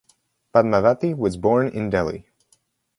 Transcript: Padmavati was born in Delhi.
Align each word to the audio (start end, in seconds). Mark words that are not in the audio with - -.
Padmavati 0.51 1.15
was 1.15 1.37
born 1.37 1.67
in 1.67 1.91
Delhi. 1.91 2.25